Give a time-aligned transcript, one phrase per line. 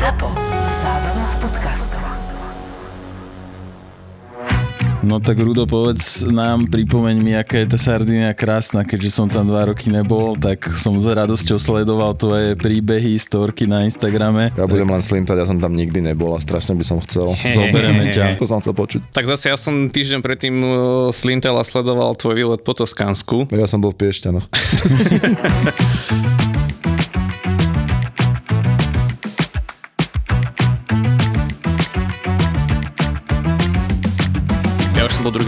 [0.00, 0.32] ZAPO.
[0.80, 2.00] Zábrná v podcastov.
[5.04, 9.44] No tak Rudo, povedz nám, pripomeň mi, aká je tá Sardinia krásna, keďže som tam
[9.44, 14.56] dva roky nebol, tak som s radosťou sledoval tvoje príbehy, storky na Instagrame.
[14.56, 17.36] Ja budem len slintať, ja som tam nikdy nebol a strašne by som chcel.
[17.60, 18.40] Zobereme ťa.
[18.40, 19.12] To som chcel počuť.
[19.12, 20.72] Tak zase ja som týždeň predtým uh,
[21.12, 23.52] slintel a sledoval tvoj výlet po Toskánsku.
[23.52, 24.48] Ja som bol v Piešťanoch.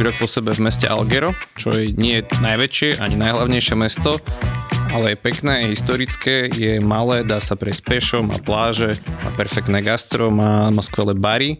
[0.02, 4.18] rok po sebe v meste Algero, čo je nie je najväčšie ani najhlavnejšie mesto,
[4.90, 9.80] ale je pekné, je historické, je malé, dá sa prejsť pešo, má pláže, má perfektné
[9.80, 11.56] gastro, má, má skvelé bary,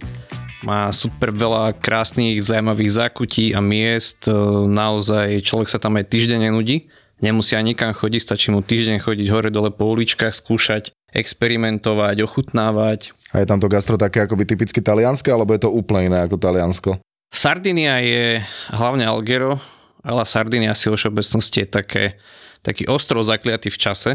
[0.66, 4.34] má super veľa krásnych, zaujímavých zákutí a miest, e,
[4.66, 6.90] naozaj človek sa tam aj týždeň nenudí,
[7.22, 13.14] nemusí ani nikam chodiť, stačí mu týždeň chodiť hore dole po uličkách, skúšať, experimentovať, ochutnávať.
[13.32, 16.36] A je tam to gastro také akoby typicky talianské, alebo je to úplne iné ako
[16.36, 17.00] Taliansko?
[17.32, 18.44] Sardinia je
[18.76, 19.56] hlavne Algero,
[20.04, 22.04] ale Sardinia si vo všeobecnosti je také,
[22.60, 24.10] taký ostrov zakliatý v čase.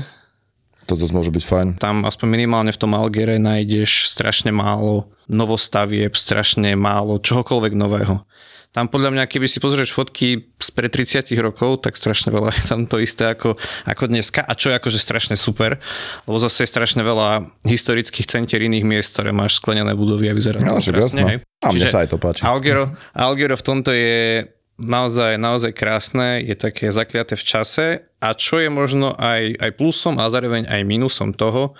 [0.87, 1.67] To zase môže byť fajn.
[1.81, 8.23] Tam aspoň minimálne v tom Algere nájdeš strašne málo novostavieb, strašne málo čohokoľvek nového.
[8.67, 12.85] Tam podľa mňa, keby si pozrieš fotky spred 30 rokov, tak strašne veľa je tam
[12.85, 14.43] to isté ako, ako dneska.
[14.43, 15.81] A čo je akože strašne super,
[16.23, 20.61] lebo zase je strašne veľa historických centier iných miest, ktoré máš sklenené budovy a vyzerá
[20.61, 21.21] No, to krásne.
[21.25, 21.37] hej.
[21.59, 22.41] A mne Čiže sa aj to páči.
[22.45, 24.45] Algero, Algero v tomto je
[24.77, 27.85] naozaj, naozaj krásne, je také zakliaté v čase
[28.21, 31.73] a čo je možno aj, aj plusom a zároveň aj minusom toho,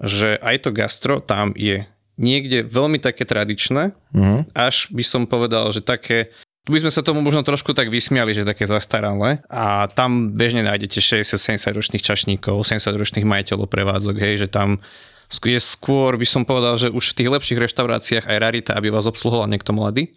[0.00, 1.84] že aj to gastro tam je
[2.20, 4.42] niekde veľmi také tradičné, Uh-huh.
[4.58, 6.34] až by som povedal, že také
[6.66, 10.60] tu by sme sa tomu možno trošku tak vysmiali, že také zastaralé a tam bežne
[10.60, 14.82] nájdete 60-70 ročných čašníkov, 70 ročných majiteľov prevádzok, hej, že tam
[15.30, 19.06] je skôr, by som povedal, že už v tých lepších reštauráciách aj rarita, aby vás
[19.06, 20.10] obsluhoval niekto mladý.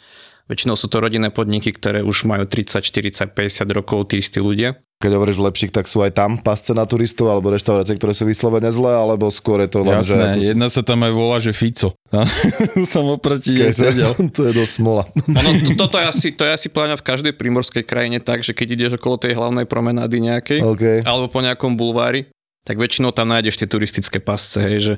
[0.43, 4.75] Väčšinou sú to rodinné podniky, ktoré už majú 30, 40, 50 rokov, tí istí ľudia.
[4.99, 8.67] Keď hovoríš lepších, tak sú aj tam pasce na turistov alebo reštaurácie, ktoré sú vyslovene
[8.67, 10.15] zlé, alebo skôr je to len, že...
[10.15, 11.95] Jasné, jedna sa tam aj volá, že Fico.
[12.91, 14.11] som oproti nej sedel.
[14.35, 15.07] to je dosť smola.
[15.15, 18.51] Ono, to, toto je asi, to je asi pláňa v každej primorskej krajine tak, že
[18.51, 20.83] keď ideš okolo tej hlavnej promenády nejakej, OK.
[21.07, 22.27] alebo po nejakom bulvári,
[22.67, 24.95] tak väčšinou tam nájdeš tie turistické pasce, hej, že,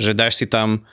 [0.00, 0.84] že dáš si tam,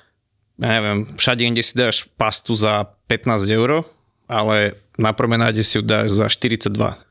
[0.60, 3.82] ja neviem, všade inde si dáš pastu za 15 eur,
[4.24, 4.58] ale
[4.96, 6.70] na promenáde si ju dáš za 42.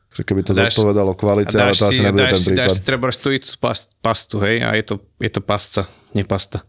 [0.09, 2.76] Že keby to Dáš- zodpovedalo kvalite, ale to asi nebude dáš ten si, dáš prípad.
[2.76, 6.62] si treba stojícu past, pastu, hej, a je to, je to pasca, nie pasta.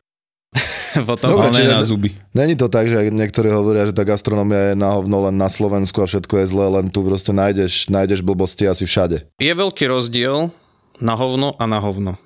[1.05, 2.09] Potom, Dobre, Ale na zuby.
[2.33, 6.01] Není to tak, že niektorí hovoria, že tá gastronomia je na hovno len na Slovensku
[6.01, 9.29] a všetko je zlé, len tu proste nájdeš, nájdeš blbosti asi všade.
[9.31, 10.49] je veľký rozdiel
[10.97, 12.17] na hovno a na hovno.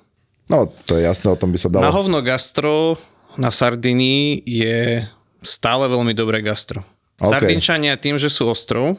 [0.44, 1.92] No, to je jasné, o tom by sa Na dalo.
[1.94, 2.96] hovno gastro
[3.36, 5.04] na Sardinii je
[5.40, 6.80] stále veľmi dobré gastro.
[7.20, 7.30] OK.
[7.30, 8.98] Sardinčania tým, že sú ostrov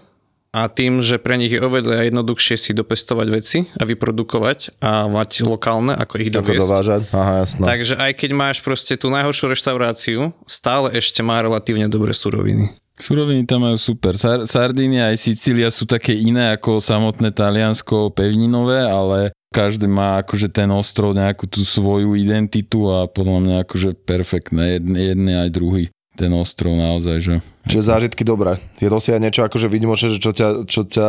[0.56, 5.44] a tým, že pre nich je oveľa jednoduchšie si dopestovať veci a vyprodukovať a mať
[5.44, 6.62] lokálne, ako ich Ako doviesť.
[6.64, 7.02] dovážať?
[7.12, 7.64] Aha, jasné.
[7.68, 12.72] Takže aj keď máš proste tú najhoršiu reštauráciu, stále ešte má relatívne dobré suroviny.
[12.96, 14.16] Suroviny tam majú super.
[14.16, 20.48] Sar- Sardínia aj Sicília sú také iné ako samotné Taliansko pevninové, ale každý má akože
[20.48, 24.80] ten ostrov nejakú tú svoju identitu a podľa mňa akože perfektné.
[24.80, 25.86] Jedný, jedný aj druhý.
[26.16, 27.34] Ten ostrov naozaj, že...
[27.68, 28.56] Čiže zážitky dobré.
[28.80, 30.48] Je to si aj niečo akože výnimočné, že čo ťa...
[30.64, 31.08] Čo ťa...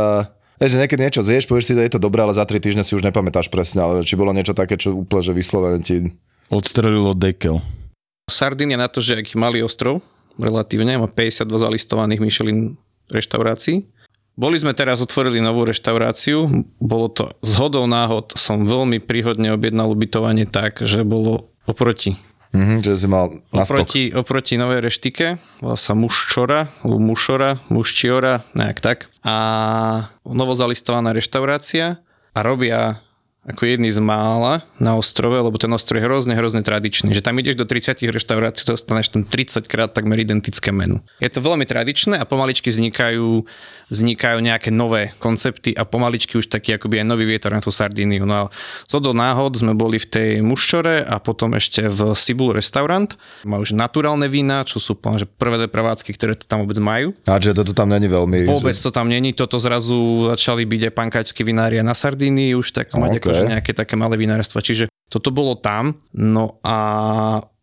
[0.57, 2.83] Vieš, že niekedy niečo zješ, povieš si, že je to dobré, ale za 3 týždne
[2.83, 6.17] si už nepamätáš presne, ale či bolo niečo také, čo úplne, že vyslovene ti...
[6.49, 7.61] Odstrelilo dekel.
[8.27, 10.03] Sardinia na to, že aký malý ostrov,
[10.41, 12.81] relatívne, má 52 zalistovaných Michelin
[13.13, 13.87] reštaurácií.
[14.37, 19.93] Boli sme teraz otvorili novú reštauráciu, bolo to z hodou náhod, som veľmi príhodne objednal
[19.93, 22.21] ubytovanie tak, že bolo oproti
[22.57, 23.37] Mhm, že si mal.
[23.53, 28.99] Oproti, oproti novej reštike, volá sa Muščora, Mušora, Muščiora, nejak tak.
[29.21, 32.01] A novozalistovaná reštaurácia
[32.33, 33.05] a robia
[33.47, 37.15] ako jedný z mála na ostrove, lebo ten ostrov je hrozne, hrozne tradičný.
[37.15, 40.99] Že tam ideš do 30 reštaurácií, dostaneš tam 30 krát takmer identické menu.
[41.23, 43.47] Je to veľmi tradičné a pomaličky vznikajú,
[43.87, 48.27] vznikajú nejaké nové koncepty a pomaličky už taký akoby aj nový vietor na tú Sardíniu.
[48.27, 48.43] No a
[48.91, 53.15] zo do náhod sme boli v tej Muščore a potom ešte v Sibul restaurant.
[53.47, 57.15] Má už naturálne vína, čo sú poviem, že prvé prevádzky, ktoré to tam vôbec majú.
[57.31, 58.51] A že toto tam není veľmi...
[58.51, 62.91] Vôbec to tam není, toto zrazu začali byť aj pankačské vinária na Sardínii, už tak
[62.91, 63.36] mať OK.
[63.37, 64.65] Akože nejaké také malé vinárstva.
[64.65, 66.77] Čiže toto bolo tam, no a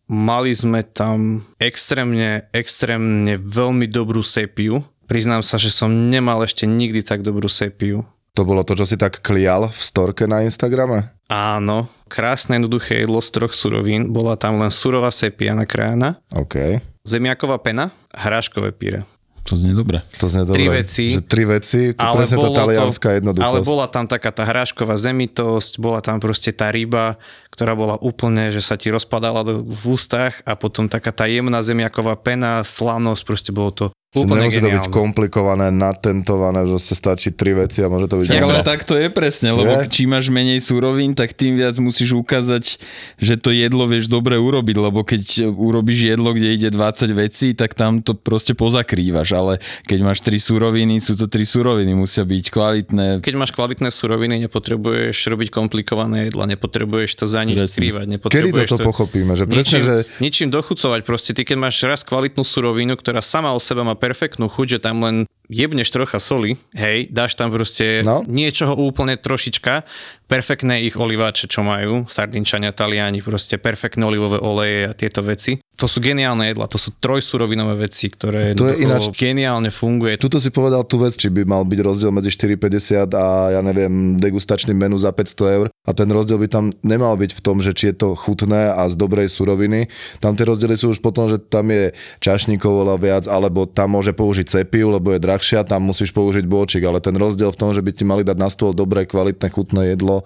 [0.07, 4.85] mali sme tam extrémne, extrémne veľmi dobrú sepiu.
[5.09, 8.07] Priznám sa, že som nemal ešte nikdy tak dobrú sepiu.
[8.33, 11.13] To bolo to, čo si tak klial v storke na Instagrame?
[11.29, 14.09] Áno, krásne jednoduché jedlo z troch surovín.
[14.09, 16.81] Bola tam len surová sepia nakrájana, OK.
[17.05, 19.05] zemiaková pena hráškové píre.
[19.43, 19.99] To znie dobre.
[20.23, 20.55] To znie dobre.
[20.55, 21.05] Tri veci.
[21.19, 23.47] Že tri veci, to Ale presne tá talianská to, jednoduchosť.
[23.47, 27.19] ale bola tam taká tá hrášková zemitosť, bola tam proste tá ryba,
[27.51, 31.59] ktorá bola úplne, že sa ti rozpadala do, v ústach a potom taká tá jemná
[31.59, 34.93] zemiaková pena, slanosť, proste bolo to úplne nemusí to byť geniálne.
[34.93, 38.27] komplikované, natentované, že sa stačí tri veci a môže to byť...
[38.37, 39.89] Ale tak to je presne, lebo Je?
[39.89, 42.77] čím máš menej súrovín, tak tým viac musíš ukázať,
[43.17, 47.73] že to jedlo vieš dobre urobiť, lebo keď urobíš jedlo, kde ide 20 vecí, tak
[47.73, 49.53] tam to proste pozakrývaš, ale
[49.89, 53.05] keď máš tri súroviny, sú to tri súroviny, musia byť kvalitné.
[53.25, 57.73] Keď máš kvalitné suroviny, nepotrebuješ robiť komplikované jedla, nepotrebuješ to za nič Presne.
[57.73, 59.33] skrývať, Kedy toto pochopíme?
[59.33, 61.01] Že presne, ničím, že ničím dochucovať.
[61.01, 64.79] Proste ty, keď máš raz kvalitnú surovinu, ktorá sama o sebe má perfektnú chuť, že
[64.83, 68.19] tam len jebneš trocha soli, hej, dáš tam proste No.
[68.27, 69.87] niečoho úplne trošička,
[70.27, 75.63] perfektné ich oliváče, čo majú, sardinčania, taliani, proste perfektné olivové oleje a tieto veci.
[75.73, 80.21] To sú geniálne jedla, to sú trojsurovinové veci, ktoré To je ináč- geniálne funguje.
[80.21, 84.13] Tuto si povedal tú vec, či by mal byť rozdiel medzi 4,50 a ja neviem,
[84.21, 85.65] degustačným menu za 500 eur.
[85.73, 88.85] A ten rozdiel by tam nemal byť v tom, že či je to chutné a
[88.85, 89.89] z dobrej suroviny.
[90.21, 91.89] Tam tie rozdiely sú už potom, že tam je
[92.21, 96.85] čašníkov oveľa viac, alebo tam môže použiť cepiu, lebo je drahšia, tam musíš použiť bôčik.
[96.85, 99.97] Ale ten rozdiel v tom, že by ti mali dať na stôl dobré, kvalitné, chutné
[99.97, 100.21] jedlo,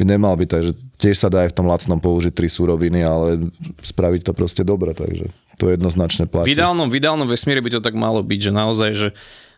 [0.00, 0.48] by nemal byť.
[0.48, 3.52] Takže tiež sa dá aj v tom lacnom použiť tri suroviny, ale
[3.84, 4.96] spraviť to proste dobre.
[4.96, 5.28] Takže
[5.60, 6.52] to jednoznačne V platí.
[6.52, 9.08] ideálnom, v ideálnom vesmíre by to tak malo byť, že naozaj, že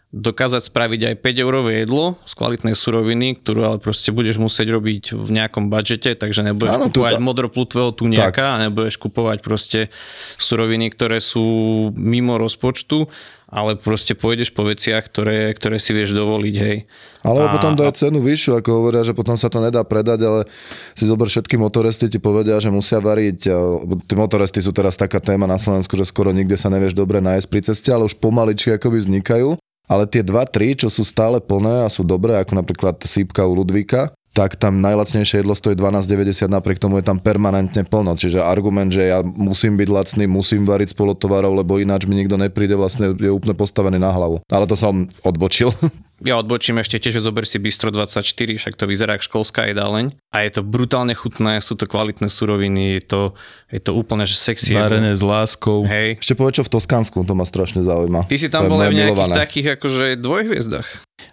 [0.09, 5.13] dokázať spraviť aj 5 eurové jedlo z kvalitnej suroviny, ktorú ale proste budeš musieť robiť
[5.13, 9.93] v nejakom budžete, takže nebudeš Áno, kupovať modroplutvého tuniaka a nebudeš kupovať proste
[10.41, 11.45] suroviny, ktoré sú
[11.93, 13.05] mimo rozpočtu,
[13.53, 16.89] ale proste pôjdeš po veciach, ktoré, ktoré si vieš dovoliť, hej.
[17.21, 20.41] Ale A- potom dajú cenu vyššiu, ako hovoria, že potom sa to nedá predať, ale
[20.97, 23.39] si zober všetky motoresty, ti povedia, že musia variť.
[23.53, 23.57] a
[24.09, 27.47] Tí motoresty sú teraz taká téma na Slovensku, že skoro nikde sa nevieš dobre nájsť
[27.49, 29.57] pri ceste, ale už pomaličky akoby vznikajú.
[29.89, 34.13] Ale tie 2-3, čo sú stále plné a sú dobré, ako napríklad sípka u Ludvíka,
[34.37, 38.15] tak tam najlacnejšie jedlo stojí 12,90, napriek tomu je tam permanentne plno.
[38.15, 42.39] Čiže argument, že ja musím byť lacný, musím variť spolo tovarov, lebo ináč mi nikto
[42.39, 44.39] nepríde, vlastne je úplne postavený na hlavu.
[44.47, 45.75] Ale to som odbočil.
[46.19, 48.27] Ja odbočím ešte tiež, že zober si Bistro 24,
[48.59, 52.99] však to vyzerá ako školská jedáleň a je to brutálne chutné, sú to kvalitné suroviny,
[52.99, 53.23] je to,
[53.71, 54.75] je to úplne že sexy.
[54.75, 55.87] Varené s láskou.
[55.87, 56.19] Hej.
[56.19, 58.27] Ešte povedz, čo v Toskánsku, to ma strašne zaujíma.
[58.27, 59.35] Ty si tam bol aj v nejakých milované.
[59.39, 60.89] takých akože dvojhviezdach.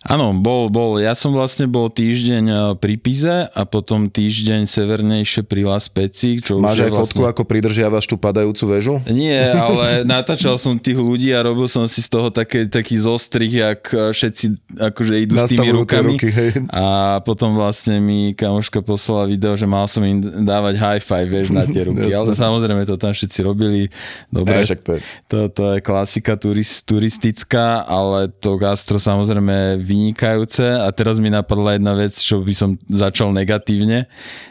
[0.06, 0.98] Áno, bol, bol.
[0.98, 6.42] Ja som vlastne bol týždeň eh, pri Pize a potom týždeň severnejšie pri La Speci,
[6.42, 7.34] čo Máš už aj fotku, vlastne...
[7.34, 8.96] ako pridržiavaš tú padajúcu väžu?
[9.10, 13.50] Nie, ale natáčal som tých ľudí a robil som si z toho také, taký zostrih,
[13.50, 16.14] jak eh, všetci akože idú s tými Nastavujú rukami.
[16.16, 16.52] ruky, hej.
[16.72, 16.86] A
[17.24, 21.64] potom vlastne mi kamoška poslala video, že mal som im dávať high five, vieš, na
[21.66, 22.12] tie ruky.
[22.18, 23.88] Ale samozrejme to tam všetci robili.
[24.30, 25.00] Dobre, však to je.
[25.32, 30.64] to, to je klasika turist, turistická, ale to gastro samozrejme vynikajúce.
[30.84, 34.08] A teraz mi napadla jedna vec, čo by som začal negatívne,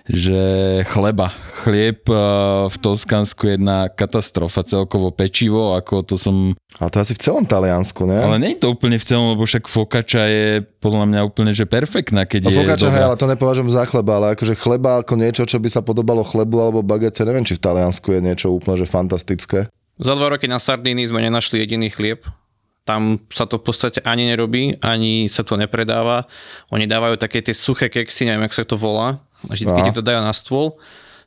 [0.09, 0.41] že
[0.89, 1.33] chleba.
[1.65, 2.17] Chlieb eh,
[2.69, 6.53] v Toskansku je jedna katastrofa, celkovo pečivo, ako to som...
[6.83, 8.19] Ale to je asi v celom Taliansku, ne?
[8.19, 10.47] Ale nie je to úplne v celom, lebo však fokača je
[10.83, 14.27] podľa mňa úplne, že perfektná, keď No je hej, ale to nepovažujem za chleba, ale
[14.35, 18.11] akože chleba ako niečo, čo by sa podobalo chlebu alebo bagete, neviem, či v Taliansku
[18.11, 19.71] je niečo úplne že fantastické.
[20.03, 22.27] Za dva roky na Sardínii sme nenašli jediný chlieb.
[22.83, 26.27] Tam sa to v podstate ani nerobí, ani sa to nepredáva.
[26.75, 29.23] Oni dávajú také tie suché keksy, neviem, jak sa to volá.
[29.47, 30.75] Vždycky ti to dajú na stôl.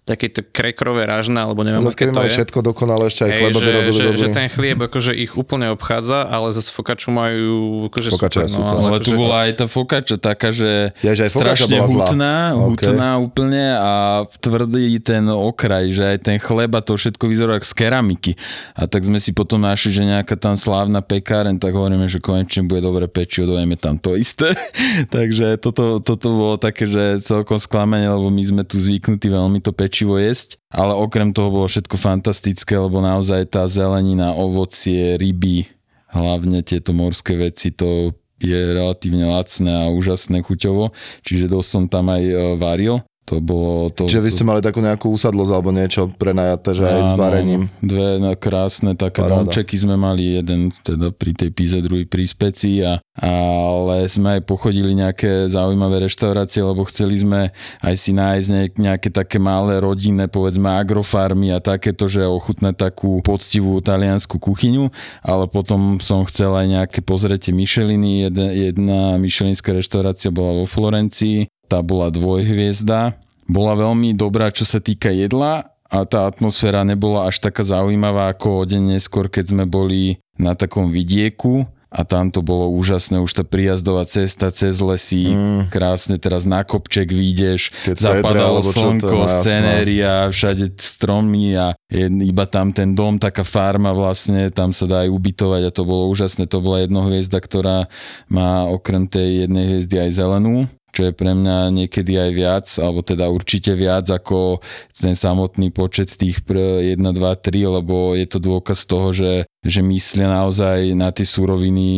[0.08, 2.32] Také tie krekrové rážne, alebo neviem, Zase aké to je.
[2.32, 4.16] všetko dokonale, ešte aj Hej, chleba že, že, dobrý.
[4.16, 7.52] že ten chlieb akože ich úplne obchádza, ale zase fokaču majú
[7.86, 8.56] akože Fokača super.
[8.56, 8.72] super.
[8.74, 12.08] No, Ale tu akože- bola aj tá fokača taká, že Ja, že aj strašne zlá.
[12.08, 13.92] hutná, hutná úplne a
[14.34, 18.32] tvrdý ten okraj, že aj ten chleba, to všetko vyzerá ako z keramiky.
[18.74, 22.64] A tak sme si potom našli, že nejaká tam slávna pekáren, tak hovoríme, že konečne
[22.64, 24.56] bude dobre pečivo, dojeme tam to isté.
[25.10, 29.70] Takže toto, toto bolo také, že celkom sklamenie, lebo my sme tu zvyknutí veľmi to
[29.70, 30.62] pečivo jesť.
[30.70, 35.66] Ale okrem toho bolo všetko fantastické, lebo naozaj tá zelenina, ovocie, ryby,
[36.14, 40.94] hlavne tieto morské veci, to je relatívne lacné a úžasné chuťovo,
[41.26, 43.02] čiže dosť som tam aj e, varil.
[43.28, 43.92] To bolo...
[43.92, 47.20] To, Čiže vy ste mali takú nejakú úsadlosť alebo niečo prenajaté, že aj s Áno,
[47.20, 47.62] varením.
[47.84, 49.52] Dve no, krásne také Paráda.
[49.52, 54.48] domčeky sme mali, jeden teda pri tej píze, druhý pri speci, a, ale sme aj
[54.48, 57.52] pochodili nejaké zaujímavé reštaurácie, lebo chceli sme
[57.84, 63.20] aj si nájsť nejak- nejaké také malé rodinné, povedzme agrofarmy a takéto, že ochutnať takú
[63.28, 64.88] poctivú taliansku kuchyňu,
[65.20, 71.52] ale potom som chcel aj nejaké pozrietie Micheliny, jedna, jedna myšelinská reštaurácia bola vo Florencii,
[71.68, 73.14] tá bola dvojhviezda,
[73.48, 78.48] bola veľmi dobrá, čo sa týka jedla a tá atmosféra nebola až taká zaujímavá ako
[78.60, 83.32] o deň neskôr, keď sme boli na takom vidieku a tam to bolo úžasné, už
[83.32, 85.72] tá príjazdová cesta cez lesy, mm.
[85.72, 89.40] krásne teraz na kopček vyjdeš, zapadalo to slnko, má, jasno.
[89.40, 95.08] scenéria, všade stromy a je iba tam ten dom, taká farma vlastne, tam sa dá
[95.08, 97.88] aj ubytovať a to bolo úžasné, to bola jednohviezda, ktorá
[98.28, 100.68] má okrem tej jednej hviezdy aj zelenú,
[100.98, 104.66] čo je pre mňa niekedy aj viac, alebo teda určite viac ako
[104.98, 109.86] ten samotný počet tých pr 1, 2, 3, lebo je to dôkaz toho, že, že
[109.86, 111.90] myslia naozaj na tie suroviny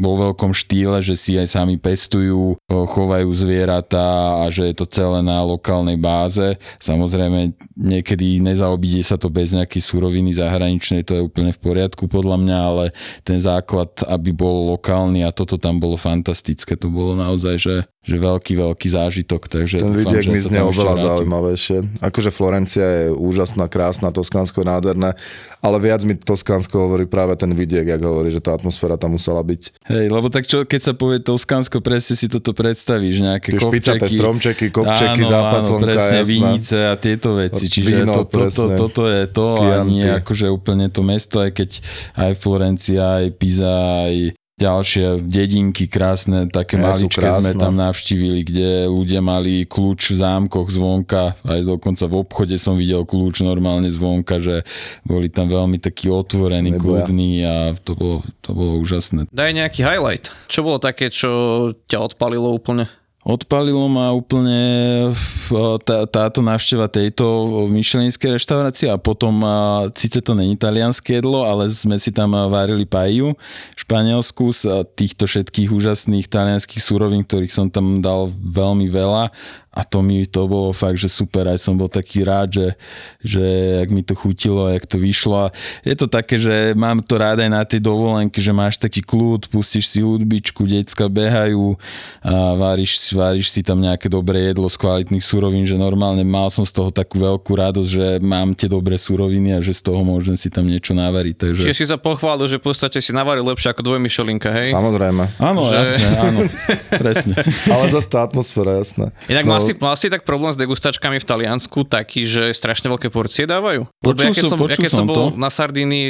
[0.00, 5.20] vo veľkom štýle, že si aj sami pestujú, chovajú zvieratá a že je to celé
[5.20, 6.56] na lokálnej báze.
[6.80, 12.40] Samozrejme, niekedy nezaobíde sa to bez nejakej suroviny zahraničnej, to je úplne v poriadku podľa
[12.40, 12.84] mňa, ale
[13.20, 18.16] ten základ, aby bol lokálny a toto tam bolo fantastické, to bolo naozaj, že, že
[18.16, 19.44] veľký, veľký zážitok.
[19.44, 21.04] Takže Ten vidiek mi znie oveľa vrátim.
[21.04, 21.76] zaujímavejšie.
[22.00, 25.10] Akože Florencia je úžasná, krásna, Toskánsko je nádherné,
[25.60, 29.44] ale viac mi Toskánsko hovorí práve ten vidiek, jak hovorí, že tá atmosféra tam musela
[29.44, 29.84] byť.
[29.84, 34.08] Hej, lebo tak čo, keď sa povie Toskansko, presne si toto predstavíš, nejaké Tie kopčeky.
[34.16, 36.32] stromčeky, kopčeky, áno, západ áno, slnka, presne, jasné.
[36.32, 37.64] vinice a tieto veci.
[37.68, 39.92] Čiže Víno, to, to, to, toto je to a Chianti.
[39.92, 41.70] nie akože úplne to mesto, aj keď
[42.16, 43.76] aj Florencia, aj Pisa,
[44.08, 50.20] aj ďalšie dedinky krásne, také Ja, maličké sme tam navštívili, kde ľudia mali kľúč v
[50.20, 54.68] zámkoch zvonka, aj dokonca v obchode som videl kľúč normálne zvonka, že
[55.08, 57.08] boli tam veľmi takí otvorení, Neboja.
[57.08, 59.32] kľudní a to bolo, to bolo úžasné.
[59.32, 60.28] Daj nejaký highlight.
[60.52, 62.99] Čo bolo také, čo ťa odpalilo úplne?
[63.30, 64.58] Odpalilo ma úplne
[65.14, 67.22] v- tá, táto návšteva tejto
[67.70, 72.50] myšelinskej reštaurácie a potom, a, síce to není talianské jedlo, ale sme si tam a,
[72.50, 78.90] varili paiju v Španielsku z týchto všetkých úžasných talianských surovín, ktorých som tam dal veľmi
[78.90, 79.30] veľa
[79.70, 82.68] a to mi to bolo fakt, že super, aj som bol taký rád, že,
[83.22, 83.44] že
[83.78, 85.46] jak mi to chutilo, jak to vyšlo.
[85.46, 85.54] A
[85.86, 89.46] Je to také, že mám to rád aj na tej dovolenke, že máš taký kľud,
[89.46, 91.78] pustíš si hudbičku, decka behajú
[92.18, 96.66] a váriš, váriš si tam nejaké dobré jedlo z kvalitných surovín, že normálne mal som
[96.66, 100.34] z toho takú veľkú radosť, že mám tie dobré suroviny a že z toho môžem
[100.34, 101.46] si tam niečo navariť.
[101.46, 101.62] Takže...
[101.62, 104.74] Čiže si sa pochválil, že v podstate si navaril lepšie ako dvojmyšelinka, hej?
[104.74, 105.38] Samozrejme.
[105.38, 106.40] Áno, že- jasne, áno,
[106.98, 107.34] presne.
[107.72, 109.14] Ale zase tá atmosféra, jasné.
[109.30, 113.08] Inak no, si, mal si tak problém s degustačkami v Taliansku taký, že strašne veľké
[113.08, 113.86] porcie dávajú?
[113.86, 115.24] Lebo Počul ja keď som- som, ja počul keď som som bol to.
[115.36, 116.06] na Sardínii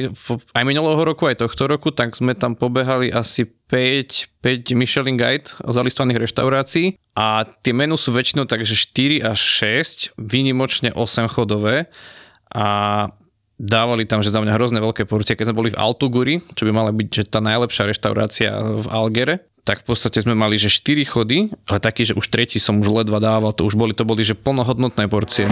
[0.52, 5.50] aj minulého roku, aj tohto roku, tak sme tam pobehali asi 5, 5 Michelin Guide
[5.62, 11.86] zalistovaných reštaurácií a tie menu sú väčšinou takže 4 až 6, výnimočne 8 chodové
[12.50, 12.66] a
[13.60, 15.36] dávali tam, že za mňa hrozné veľké porcie.
[15.36, 19.49] Keď sme boli v Altuguri, čo by mala byť že tá najlepšia reštaurácia v Algere,
[19.64, 23.04] tak v podstate sme mali, že 4 chody, ale taký, že už tretí som už
[23.04, 25.44] ledva dával, to už boli, to boli, že plnohodnotné porcie.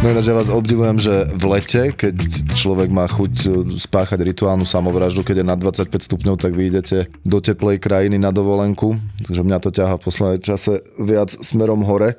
[0.00, 2.16] No ináč ja vás obdivujem, že v lete, keď
[2.56, 7.12] človek má chuť e, spáchať rituálnu samovraždu, keď je na 25 stupňov, tak vy idete
[7.20, 8.96] do teplej krajiny na dovolenku.
[9.28, 12.16] Takže mňa to ťaha v poslednej čase viac smerom hore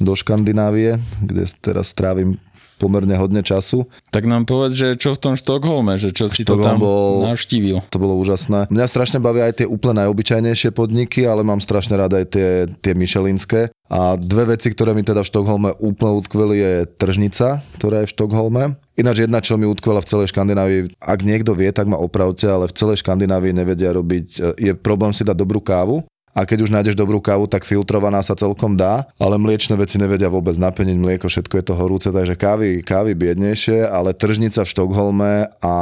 [0.00, 2.40] do Škandinávie, kde teraz strávim
[2.80, 3.84] pomerne hodne času.
[4.08, 7.28] Tak nám povedz, že čo v tom Štokholme, že čo si to Štokholm tam bol-
[7.28, 7.84] navštívil.
[7.92, 8.72] To bolo úžasné.
[8.72, 12.48] Mňa strašne bavia aj tie úplne najobyčajnejšie podniky, ale mám strašne rád aj tie,
[12.80, 13.68] tie myšelinské.
[13.92, 18.14] A dve veci, ktoré mi teda v Štokholme úplne utkveli je tržnica, ktorá je v
[18.16, 18.64] Štokholme.
[18.96, 22.64] Ináč jedna, čo mi utkvela v celej Škandinávii, ak niekto vie, tak ma opravte, ale
[22.64, 26.00] v celej Škandinávii nevedia robiť, je problém si dať dobrú kávu.
[26.30, 30.30] A keď už nájdeš dobrú kávu, tak filtrovaná sa celkom dá, ale mliečne veci nevedia
[30.30, 35.32] vôbec napeniť mlieko, všetko je to horúce, takže kávy, kávy biednejšie, ale tržnica v Štokholme
[35.58, 35.74] a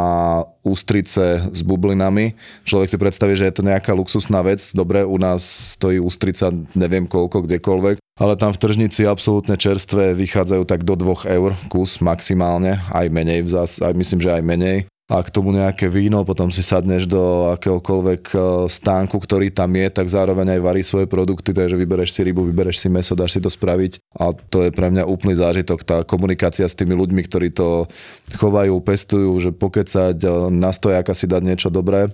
[0.64, 2.32] ústrice s bublinami.
[2.64, 4.64] Človek si predstaví, že je to nejaká luxusná vec.
[4.72, 10.64] Dobre, u nás stojí ústrica neviem koľko, kdekoľvek, ale tam v tržnici absolútne čerstvé vychádzajú
[10.64, 14.78] tak do 2 eur kus maximálne, aj menej, aj myslím, že aj menej.
[15.08, 18.38] A k tomu nejaké víno, potom si sadneš do akéhokoľvek e,
[18.68, 22.76] stánku, ktorý tam je, tak zároveň aj varí svoje produkty, takže vybereš si rybu, vybereš
[22.84, 26.68] si meso, dáš si to spraviť a to je pre mňa úplný zážitok, tá komunikácia
[26.68, 27.88] s tými ľuďmi, ktorí to
[28.36, 32.12] chovajú, pestujú, že pokecať, e, na stojaka si dať niečo dobré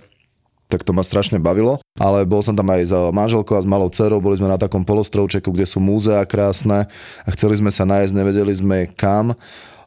[0.65, 1.77] tak to ma strašne bavilo.
[2.01, 4.81] Ale bol som tam aj s manželkou a s malou dcerou, boli sme na takom
[4.81, 6.89] polostrovčeku, kde sú múzea krásne
[7.21, 9.37] a chceli sme sa nájsť, nevedeli sme kam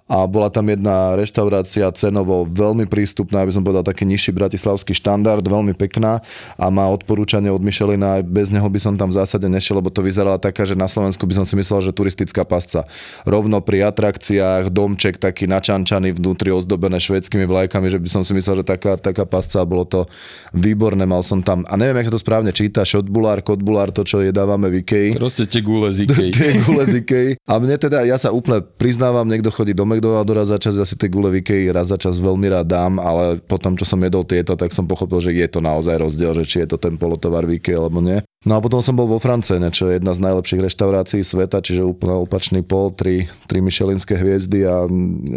[0.08, 5.44] a bola tam jedna reštaurácia cenovo veľmi prístupná, aby som povedal taký nižší bratislavský štandard,
[5.44, 6.24] veľmi pekná
[6.56, 10.00] a má odporúčanie od Michelina, bez neho by som tam v zásade nešiel, lebo to
[10.00, 12.88] vyzerala taká, že na Slovensku by som si myslel, že turistická pasca.
[13.28, 18.64] Rovno pri atrakciách, domček taký načančaný vnútri ozdobené švedskými vlajkami, že by som si myslel,
[18.64, 20.08] že taká, taká pasca a bolo to
[20.56, 24.24] výborné, mal som tam, a neviem, jak sa to správne číta, šotbulár, kotbulár, to, čo
[24.24, 25.08] jedávame v Ikei.
[25.12, 26.32] Proste tie gule z Ikei.
[26.32, 27.36] tie gule z Ikei.
[27.44, 30.86] A mne teda, ja sa úplne priznávam, niekto chodí do McDonaldu raz za čas, ja
[30.86, 33.98] si tie gule v Ikei raz za čas veľmi rád dám, ale potom, čo som
[33.98, 36.94] jedol tieto, tak som pochopil, že je to naozaj rozdiel, že či je to ten
[36.94, 38.22] polotovar v Ikei alebo nie.
[38.46, 41.82] No a potom som bol vo Francene, čo je jedna z najlepších reštaurácií sveta, čiže
[41.82, 44.86] úplne opačný pol, tri, tri Michelinské hviezdy a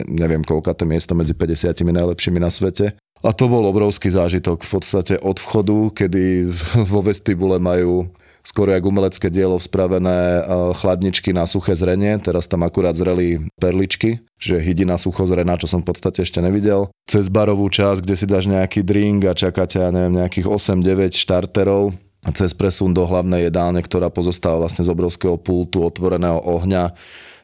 [0.06, 2.94] neviem koľka to miesto medzi 50 najlepšími na svete.
[3.22, 6.50] A to bol obrovský zážitok v podstate od vchodu, kedy
[6.94, 8.06] vo vestibule majú
[8.42, 10.46] skoro jak umelecké dielo spravené
[10.78, 15.86] chladničky na suché zrenie, teraz tam akurát zreli perličky, čiže hydina sucho zrená, čo som
[15.86, 16.90] v podstate ešte nevidel.
[17.06, 21.94] Cez barovú časť, kde si dáš nejaký drink a čakáte, ja neviem, nejakých 8-9 štarterov,
[22.38, 26.94] cez presun do hlavnej jedálne, ktorá pozostáva vlastne z obrovského pultu, otvoreného ohňa,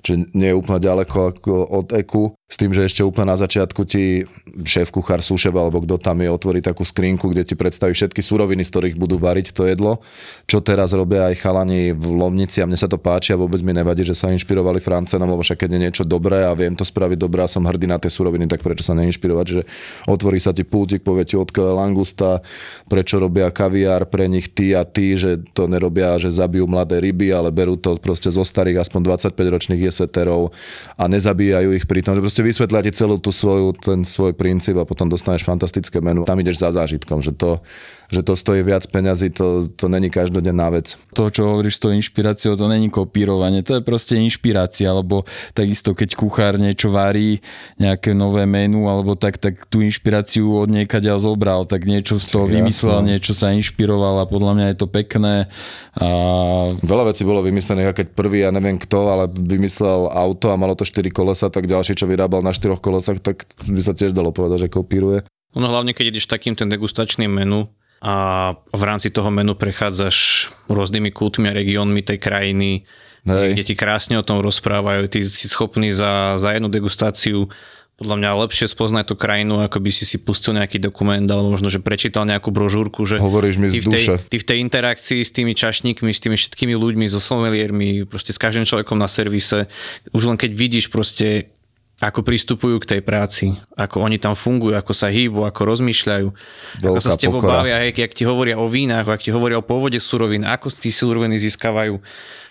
[0.01, 2.37] čiže nie je úplne ďaleko ako od EKU.
[2.47, 4.23] S tým, že ešte úplne na začiatku ti
[4.63, 8.63] šéf kuchár Sušev alebo kto tam je, otvorí takú skrinku, kde ti predstaví všetky suroviny,
[8.63, 9.99] z ktorých budú variť to jedlo.
[10.47, 13.75] Čo teraz robia aj chalani v Lomnici a mne sa to páči a vôbec mi
[13.75, 17.19] nevadí, že sa inšpirovali Francenom, lebo však keď je niečo dobré a viem to spraviť
[17.19, 19.61] dobré a som hrdý na tie suroviny, tak prečo sa neinšpirovať, že
[20.07, 22.39] otvorí sa ti pultík, povie ti odkiaľ langusta,
[22.87, 27.35] prečo robia kaviár pre nich tí a tí, že to nerobia, že zabijú mladé ryby,
[27.35, 30.51] ale berú to proste zo starých aspoň 25 ročných jeseterov
[31.00, 34.77] a nezabíjajú ich pri tom, že proste vysvetľa ti celú tú svoju, ten svoj princíp
[34.77, 36.27] a potom dostaneš fantastické menu.
[36.27, 37.63] Tam ideš za zážitkom, že to,
[38.07, 40.95] že to stojí viac peňazí, to, to není každodenná vec.
[41.13, 45.91] To, čo hovoríš s tou inšpiráciou, to není kopírovanie, to je proste inšpirácia, alebo takisto
[45.91, 47.43] keď kuchár niečo varí,
[47.77, 52.45] nejaké nové menu, alebo tak, tak tú inšpiráciu od niekaďa zobral, tak niečo z toho
[52.47, 55.51] Čiže vymyslel, niečo sa inšpiroval a podľa mňa je to pekné.
[55.99, 56.07] A...
[56.79, 60.79] Veľa vecí bolo vymyslených a keď prvý, ja neviem kto, ale vymyslel auto a malo
[60.79, 64.31] to 4 kolesa, tak ďalší, čo vyrábal na štyroch kolesách, tak by sa tiež dalo
[64.31, 65.27] povedať, že kopíruje.
[65.57, 67.65] No hlavne, keď ideš takým ten degustačným menu
[68.01, 68.15] a
[68.53, 72.85] v rámci toho menu prechádzaš rôznymi kultmi a regiónmi tej krajiny,
[73.25, 73.57] Hej.
[73.57, 77.49] kde ti krásne o tom rozprávajú, ty si schopný za, za jednu degustáciu
[77.97, 81.73] podľa mňa lepšie spoznať tú krajinu, ako by si si pustil nejaký dokument, alebo možno,
[81.73, 84.13] že prečítal nejakú brožúrku, že Hovoríš mi z ty, v tej, duše.
[84.29, 88.39] ty v tej interakcii s tými čašníkmi, s tými všetkými ľuďmi, so someliermi, proste s
[88.39, 89.65] každým človekom na servise,
[90.13, 91.49] už len keď vidíš proste
[91.97, 96.27] ako pristupujú k tej práci, ako oni tam fungujú, ako sa hýbu, ako rozmýšľajú,
[96.86, 97.65] Veľká ako sa s tebou pokora.
[97.65, 100.77] bavia, jak, jak ti hovoria o vínach, ak ti hovoria o pôvode surovín, ako z
[100.88, 101.97] tých suroviny získavajú,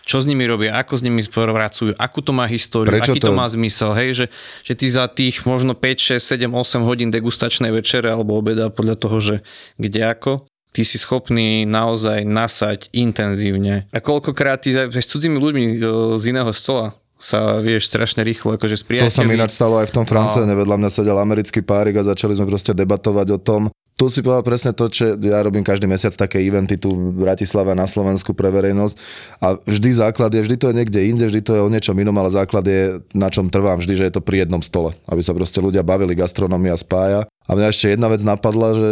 [0.02, 3.30] čo s nimi robia, ako s nimi pracujú, akú to má históriu, Prečo aký to...
[3.30, 4.26] to má zmysel, hej, že,
[4.66, 8.96] že ty za tých možno 5, 6, 7, 8 hodín degustačnej večere alebo obeda podľa
[8.98, 9.36] toho, že
[9.78, 10.32] kde ako,
[10.74, 13.86] ty si schopný naozaj nasať intenzívne.
[13.94, 15.74] A koľkokrát ty s cudzími ľuďmi e,
[16.18, 19.08] z iného stola sa vieš strašne rýchlo akože spriateľi.
[19.08, 20.44] To sa mi ináč stalo aj v tom France, a...
[20.44, 23.62] vedľa mňa sedel americký párik a začali sme proste debatovať o tom,
[23.96, 27.72] tu si povedal presne to, čo ja robím každý mesiac také eventy tu v Bratislave
[27.72, 28.94] na Slovensku pre verejnosť
[29.40, 32.12] a vždy základ je, vždy to je niekde inde, vždy to je o niečom inom,
[32.20, 35.32] ale základ je, na čom trvám vždy, že je to pri jednom stole, aby sa
[35.32, 37.24] proste ľudia bavili, gastronomia spája.
[37.48, 38.88] A mňa ešte jedna vec napadla, že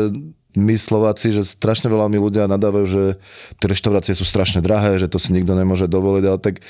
[0.56, 3.04] my Slováci, že strašne veľa mi ľudia nadávajú, že
[3.60, 6.64] tie reštaurácie sú strašne drahé, že to si nikto nemôže dovoliť, ale tak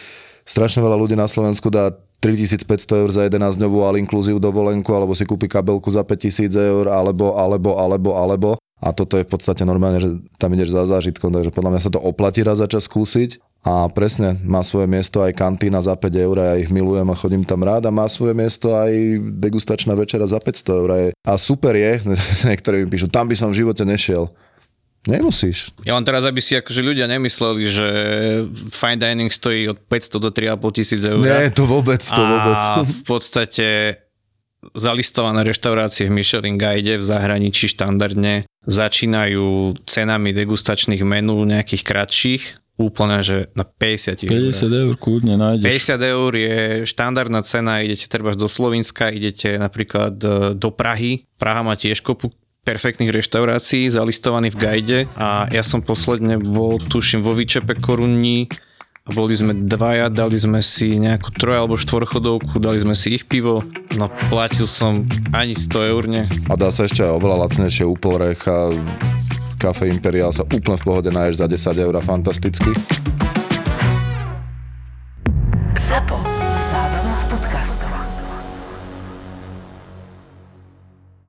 [0.44, 1.92] strašne veľa ľudí na Slovensku dá
[2.24, 6.84] 3500 eur za 11 dňovú all inclusive dovolenku, alebo si kúpi kabelku za 5000 eur,
[6.88, 8.50] alebo, alebo, alebo, alebo.
[8.80, 11.92] A toto je v podstate normálne, že tam ideš za zážitkom, takže podľa mňa sa
[11.92, 13.40] to oplatí raz za čas skúsiť.
[13.64, 17.48] A presne, má svoje miesto aj kantína za 5 eur, ja ich milujem a chodím
[17.48, 18.92] tam rád a má svoje miesto aj
[19.40, 20.88] degustačná večera za 500 eur.
[21.16, 22.04] A super je,
[22.48, 24.28] niektorí mi píšu, tam by som v živote nešiel.
[25.04, 25.68] Nemusíš.
[25.84, 27.88] Ja len teraz, aby si akože ľudia nemysleli, že
[28.72, 31.20] fine dining stojí od 500 do 3,5 tisíc eur.
[31.20, 32.56] Nie, to vôbec, to vôbec.
[32.56, 34.00] A v podstate
[34.72, 42.42] zalistované reštaurácie v Michelin Guide v zahraničí štandardne začínajú cenami degustačných menú nejakých kratších
[42.74, 44.50] úplne, že na 50 eur.
[44.50, 45.94] 50 eur kľudne nájdeš.
[45.94, 46.58] 50 eur je
[46.90, 51.22] štandardná cena, idete treba do Slovenska, idete napríklad e, do Prahy.
[51.38, 57.20] Praha má tiež kopu perfektných reštaurácií, zalistovaný v gajde a ja som posledne bol, tuším,
[57.20, 58.48] vo vyčepe Korunní
[59.04, 63.28] a boli sme dvaja, dali sme si nejakú troj alebo štvorchodovku, dali sme si ich
[63.28, 63.60] pivo,
[64.00, 65.04] no platil som
[65.36, 66.24] ani 100 eur, ne.
[66.48, 68.72] A dá sa ešte aj oveľa lacnejšie úporech a
[69.60, 72.72] kafe Imperial sa úplne v pohode náješ za 10 eur, fantasticky.
[75.84, 76.33] Zapo.